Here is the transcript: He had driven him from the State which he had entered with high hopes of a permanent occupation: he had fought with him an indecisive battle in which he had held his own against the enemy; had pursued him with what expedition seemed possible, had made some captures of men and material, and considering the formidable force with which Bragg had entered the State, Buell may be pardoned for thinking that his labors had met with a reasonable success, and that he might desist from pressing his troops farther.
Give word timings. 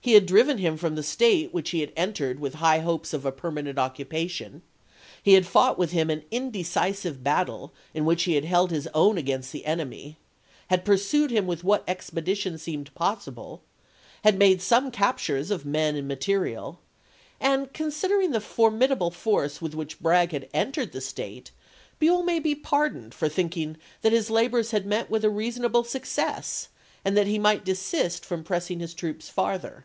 He 0.00 0.14
had 0.14 0.24
driven 0.24 0.56
him 0.56 0.78
from 0.78 0.94
the 0.94 1.02
State 1.02 1.52
which 1.52 1.68
he 1.68 1.80
had 1.80 1.92
entered 1.94 2.40
with 2.40 2.54
high 2.54 2.78
hopes 2.78 3.12
of 3.12 3.26
a 3.26 3.32
permanent 3.32 3.78
occupation: 3.78 4.62
he 5.22 5.34
had 5.34 5.44
fought 5.46 5.76
with 5.78 5.90
him 5.90 6.08
an 6.08 6.22
indecisive 6.30 7.22
battle 7.22 7.74
in 7.92 8.06
which 8.06 8.22
he 8.22 8.32
had 8.34 8.46
held 8.46 8.70
his 8.70 8.86
own 8.94 9.18
against 9.18 9.52
the 9.52 9.66
enemy; 9.66 10.16
had 10.68 10.82
pursued 10.86 11.30
him 11.30 11.46
with 11.46 11.62
what 11.62 11.84
expedition 11.86 12.56
seemed 12.56 12.94
possible, 12.94 13.62
had 14.24 14.38
made 14.38 14.62
some 14.62 14.90
captures 14.90 15.50
of 15.50 15.66
men 15.66 15.94
and 15.94 16.08
material, 16.08 16.80
and 17.38 17.74
considering 17.74 18.30
the 18.30 18.40
formidable 18.40 19.10
force 19.10 19.60
with 19.60 19.74
which 19.74 20.00
Bragg 20.00 20.32
had 20.32 20.48
entered 20.54 20.92
the 20.92 21.02
State, 21.02 21.50
Buell 21.98 22.22
may 22.22 22.38
be 22.38 22.54
pardoned 22.54 23.12
for 23.12 23.28
thinking 23.28 23.76
that 24.00 24.12
his 24.12 24.30
labors 24.30 24.70
had 24.70 24.86
met 24.86 25.10
with 25.10 25.22
a 25.22 25.28
reasonable 25.28 25.84
success, 25.84 26.68
and 27.04 27.14
that 27.14 27.26
he 27.26 27.38
might 27.38 27.62
desist 27.64 28.24
from 28.24 28.42
pressing 28.42 28.80
his 28.80 28.94
troops 28.94 29.28
farther. 29.28 29.84